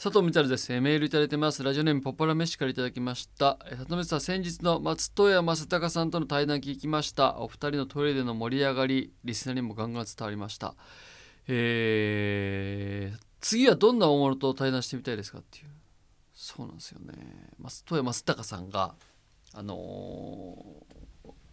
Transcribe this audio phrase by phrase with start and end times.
[0.00, 0.70] 佐藤光です。
[0.80, 1.60] メールいただいてます。
[1.60, 3.56] ラジオネームポッパラ飯からいただきました。
[3.56, 7.36] 佐藤光さん、先日の松任谷正隆さんとの対談聞きました。
[7.40, 10.76] お二人のトイレでの盛り上がり、リスナーにもガンガン伝わりました。
[11.48, 15.64] えー、次はどんな大物と対談してみたいですかっていう。
[16.32, 17.14] そうなんですよね。
[17.58, 18.94] 松任谷正隆さんが、
[19.52, 20.64] あの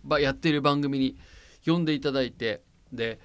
[0.07, 1.18] ーやっている番組に
[1.66, 2.62] 呼んでいただいて、
[2.93, 3.20] で、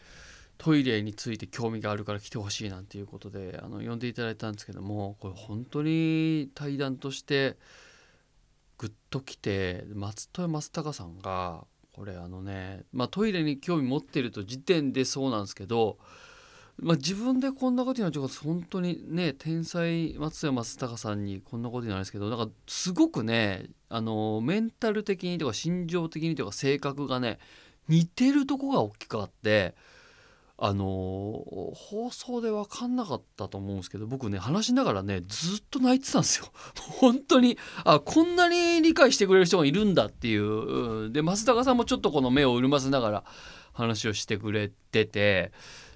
[0.60, 7.56] トイレについて興味があるから来てほしいなんていうことであの呼んでいただいたんですけどもこれ本当に対談として
[8.76, 15.96] グッときて松任谷正隆さんがこれあのね、まあ、トイレに興味持ってると時点でそうなんですけど、
[16.76, 27.38] まあ、自分でこんなことになっちゃうと本当にね天才松任谷正隆さんにこんなことになるんですけどなんかすごくねあのメンタル的にとか心情的にとか性格がね
[27.88, 29.74] 似てるとこが大きくあって。
[30.62, 30.84] あの
[31.74, 36.52] 放送で分かんなかったと思うんですけど僕ね話しながらねずっと泣いてたんですよ。
[37.00, 43.24] 本当にあこんなに理解してくれる人がいるんだっていうで増高さんもちょっとこの目を潤ませながら
[43.72, 45.50] 話をしてくれてて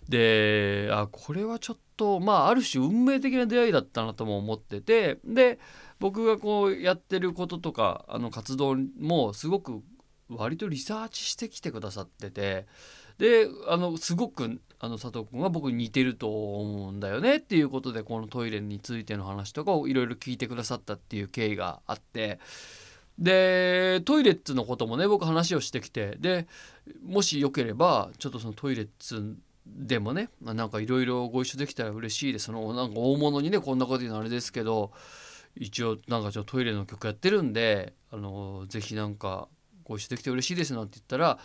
[0.08, 5.58] であこれはちょっとまあある種運命的な出会いだったなとも思っててで
[6.00, 9.82] 僕がこうやってることとかあの活動もすごく
[10.30, 12.66] 割とリサーチしてきてくださってて。
[13.18, 22.38] であのすごくあの佐藤君は僕に似てると思うんだよねっていうことでこのトイレについての話とかをいろいろ聞いてくださったっていう経緯があって
[23.18, 26.46] でトイレッツのこともね僕話をしてきてで
[27.04, 32.46] もしよければちょっとそのトイレッツでもねまなんかいろいろご一緒できたら嬉しいです。
[32.46, 34.92] そのなんか大物にねこんなこと言うのあれですけど
[35.56, 39.48] 一応なんかちょっとトイレの曲やってるんであのぜひなんか
[39.84, 41.38] ご一緒できて嬉しいですなんて言ったら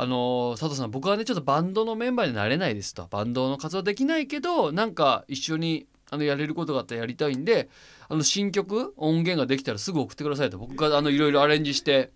[0.00, 3.06] あの佐藤さん僕はねちょっとバンドのメンバーになれないですと。
[3.10, 7.68] バンドの活動できないけどなんか一緒にあのやれることがあったらやりたいんで
[8.08, 10.56] あの新曲音源ができたらすぐ送ってくださいと。
[10.56, 12.12] 僕があのいろいろアレンジして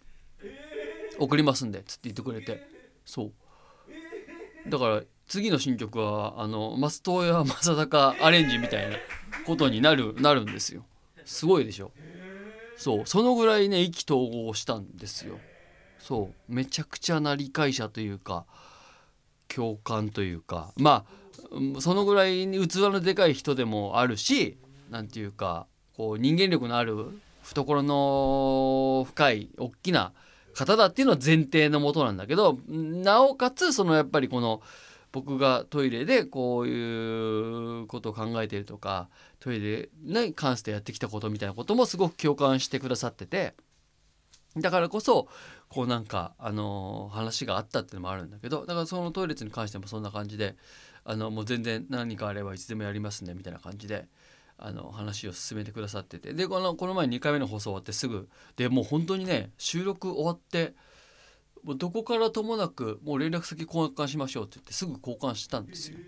[1.19, 2.67] 送りますんでつって言ってくれて。
[3.05, 3.33] そう。
[4.71, 8.97] だから次の新曲はあの松任谷正隆アレンジみたいな
[9.47, 10.87] ことになるなるんですよ。
[11.27, 11.93] すごいでしょ。
[12.79, 13.03] そう。
[13.05, 15.39] そのぐらいね意気投合したんですよ。
[16.07, 16.53] そう。
[16.53, 18.45] めちゃくちゃな理解者というか
[19.49, 24.59] 共感というかまあそのぐらい器のでかい人でもあるし
[24.91, 25.67] なんていうか
[25.97, 27.09] こう人間力のある
[27.43, 30.13] 懐の深い大きな
[30.55, 34.61] 方だっていうのは前提のもとなんだけどなおかつそのやっぱりこの
[35.11, 39.09] 僕がトイレでこういうことを考えてるとか
[39.41, 43.55] トイレに関してやってきたことみたいなこともすごく共感してくださってて
[44.57, 45.29] だからこそ
[45.69, 50.57] こうなんかあの話があったっていうのもあるんだけどだからそのトイレに関してもそんな感じで
[51.05, 54.07] あのもう全然何かあればいつでもやりますねみたいな感じで
[54.57, 56.33] あの話を進めてくださってて。
[56.33, 60.75] でこのこの前2回目の放送終わってすぐでもう本当にね収録終わって
[61.65, 65.99] もうどこからともなくもう連絡先交換しましょうって言ってすぐ交換したんですよ。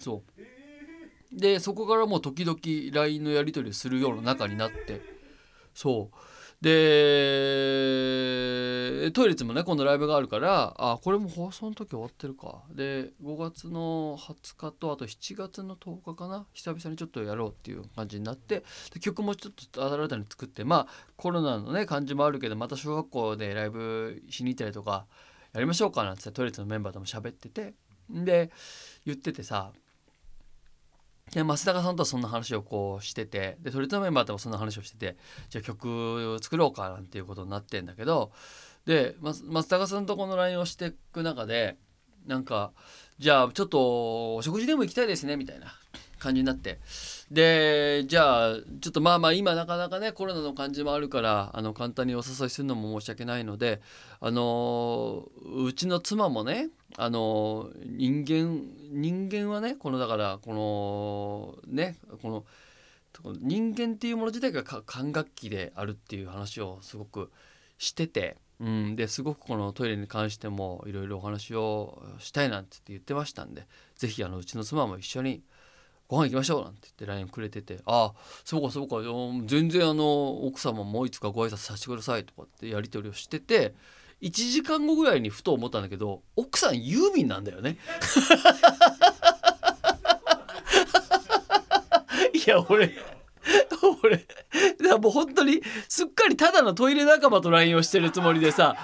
[0.00, 1.38] そう。
[1.38, 2.58] でそこからもう時々
[2.92, 5.02] LINE のやり取りをするような仲になって
[5.74, 6.16] そう。
[6.60, 6.70] で
[9.12, 12.62] トイレツもね今度ライブがあるからあこれも放送の時終わってるか。
[12.74, 16.46] で5月の20日とあと7月の10日かな。
[16.52, 25.06] 久々にちょっとやろうっていう感じになってで曲もちょっと新たに作ってまあコロナのね感じもあるけどまた小学校でライブしに行ったりとか
[25.52, 27.74] やりましょうかなんてトイレツのメンバーとも喋ってて。
[28.10, 28.50] で
[29.04, 29.70] 言っててさ
[31.32, 35.16] で増高さんとはそんな話をこうしててでトリットメンバーともそんな話をしてて
[35.50, 38.32] じゃあ曲を作ろうかなんていうことになってんだけど
[38.86, 41.76] で松松高さんとこの LINE をしていく中で
[42.26, 42.72] なんか
[43.18, 45.74] じゃあちょっとお食事でも行きたいですねみたいな
[46.18, 46.78] 感じになって
[47.30, 53.80] でじゃあちょっとまあまあ今なかなかねコロナの感じもあるからあの簡単にお誘いするのも申し訳ないので
[54.20, 62.44] あのうちの妻もねあの人間人間はねこのだからこのねこの
[63.40, 67.30] 人間っていうもの自体が管楽器であるっていう話をすごく
[67.78, 73.66] してて、うん、ですごくこのトイレに関してもいろいろお話をしたいなんて言ってましたんで
[73.96, 75.42] 是非うちの妻も一緒に
[76.08, 78.14] ご飯行きましょうなんて言って LINE くれてて「ああ
[78.44, 78.96] そうかそうか
[79.46, 83.74] 全然あの奥様もいつかご挨拶させてください」とかってやり取りをしてて
[84.22, 87.78] 1時間後ぐらいにふと思ったんだけど奥さんユーミンなんだよね。
[92.32, 92.92] いや俺
[94.02, 94.26] 俺
[94.82, 98.76] だもう本当にすっかりただのトイレ仲間と LINE をしてるつもりでさ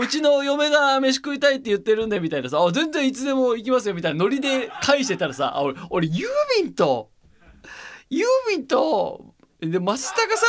[0.00, 7.10] うちの嫁が飯食いたいって言ってるんでみたいなさあ全然いつでも行きますよみたいなノリで返してたらさ俺俺ユーミンと
[8.10, 10.46] ユーミンとで松高さ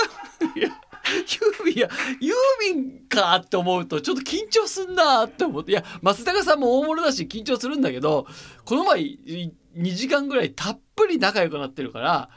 [0.56, 0.70] んいや
[1.16, 1.90] ユーミンや
[2.20, 8.28] ユーミンかって思うとちょっと緊張すんなって思っていや松高さんも大物だし緊張するんだけど
[8.66, 9.52] この前2
[9.96, 12.30] 時間ぐらいたっぷり仲良くなってるから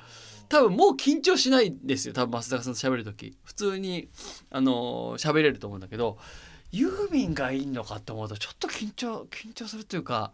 [0.49, 4.09] 多分もう緊張しないんですよ多分松高さんと喋る時普通に
[4.51, 6.19] あの喋れると思うんだけど
[6.73, 10.33] ユーミンがいいのかって思うとちょっと緊張緊張するっていうか。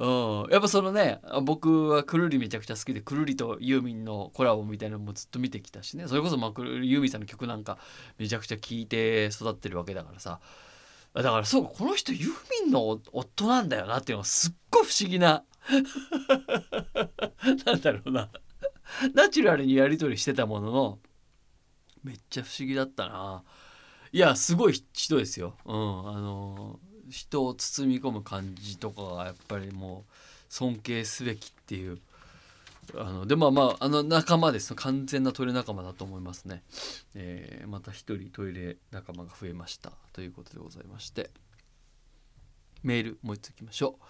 [0.00, 6.08] うん、やっぱそのね僕はくるりめちゃくちゃ好きでくるりとユーミンのコラボみたいなのもずっと見てきたしね。
[6.08, 7.76] それこそ、まあ、ユーミンさんの曲なんか
[8.16, 10.40] めちゃくちゃ聴いて育ってるわけだからさ。
[11.12, 15.44] だからそうかこの人ユーミンの夫なんだよなっていうのがすっごい不思議な
[17.66, 18.30] なんだろうな。
[19.14, 20.98] ナチュラルにやり取りしてたものの
[22.02, 23.42] めっちゃ不思議だったな。
[24.12, 25.58] いやすごい人ですよ。
[25.66, 30.12] うん、あの人を包み込む感じとかがやっぱりもう
[30.48, 31.98] 尊敬すべきっていう。
[32.96, 34.74] あのでまあまああの仲間です。
[34.74, 36.64] 完全なトイレ仲間だと思いますね、
[37.14, 39.92] えー、また一人トイレ仲間が増えました。
[40.12, 41.30] ということでございまして。
[42.82, 44.04] メールもう一ついきましょう。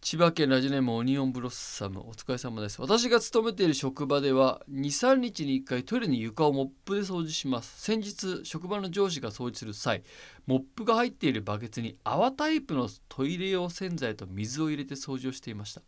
[0.00, 2.80] 千葉県ラジオネームオニオンブロッサムお疲れ様です。
[2.80, 7.82] 私が勤めている職場では23日に1回トイレの床をモップで掃除します。
[7.82, 10.02] 先日職場の上司が掃除する際
[10.46, 15.82] モップが入っているバケツに泡タイプのトイレ用洗剤と水を入れて掃除をしていました。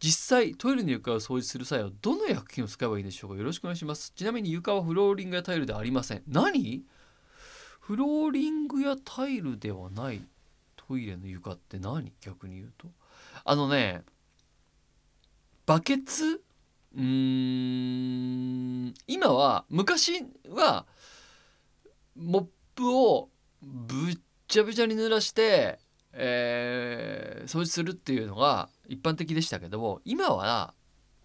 [0.00, 3.36] 実際トイレの床を掃除する際はどの薬品を使えばいいでしょうか？
[3.36, 4.12] よろしくお願いします。
[4.16, 6.22] ちなみに床はフローリングやタイルではありません。
[6.26, 6.82] 何？
[7.80, 10.22] フローリングやタイルではない
[10.76, 12.12] トイレの床って何？
[12.20, 12.88] 逆に言うと。
[13.44, 14.02] あのね
[15.66, 16.42] バケツ？
[16.96, 20.86] うーん今は昔は
[22.16, 23.28] モップを
[23.62, 24.18] ぶっ
[24.48, 25.78] ちゃぶちゃに濡らして、
[26.12, 30.72] えー、掃除するっていうのが一般的でしたけども今は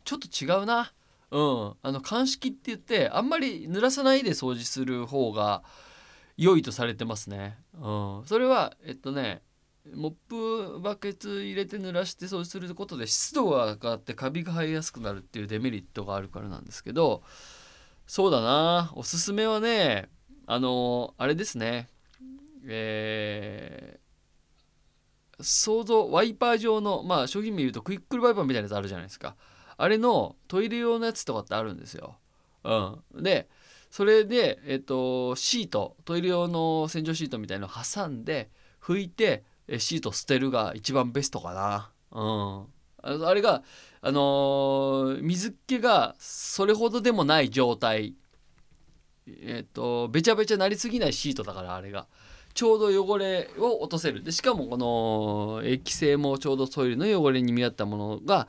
[0.04, 0.92] ちょっと違うな。
[1.32, 5.64] うん、あの鑑識って言ってあんまり濡らさないで掃除する方が
[6.38, 7.58] 良いとされてますね。
[7.74, 9.42] うん、それはえっとね
[9.92, 17.22] モップバケツ入れて濡らしてそうすることで湿度が上がってカビが生えやすくなるっていうデメリットがあるからなんですけど
[18.08, 18.92] そうだな。
[18.96, 20.10] おすすめはね
[20.46, 21.88] あのあれですね。
[22.66, 29.36] えー、想像ワイパー状のまあ商品名言うとクイックルワイパーみたいなやつあるじゃないですか。
[29.76, 32.16] あれのトイレ用のやつとかってあるんですよ。
[32.64, 33.50] うん、で
[33.90, 38.50] それで、えっと、シートトイレ用の洗浄シートみたいのを挟んで
[38.82, 39.44] 拭いて
[39.80, 41.92] シート捨てるが一番ベストかな。
[42.12, 43.64] うん、あれが、
[44.02, 48.16] あのー、水気がそれほどでもない状態。
[49.28, 52.08] えっ、とべちゃべちゃなりすぎないシートだからあれが。
[52.54, 54.24] ちょうど汚れを落とせる。
[54.24, 58.48] でしかもこの液性もちょうどトイレの汚れに見合ったものが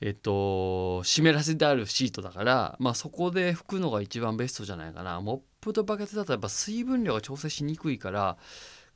[0.00, 5.20] えっ、と湿らせてあるシートだからまあそこで拭くのが一番ベストじゃないかな。
[5.20, 8.36] モップとバケツだとやっぱ水分量が調整しにくいから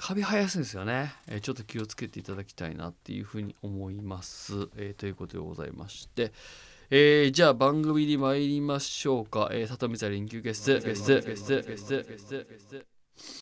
[0.00, 6.32] カビ生やすいんですよね、えー、ちょっと気をつけていただきたいなっていうふうに思います、えー、ということでございまして。
[6.92, 9.48] えー、じゃあ番組に参りましょうか。
[9.52, 12.99] えー、里見さん臨休ゲスト、ゲスト、ゲスト、ゲスト、ゲスト、ゲスト。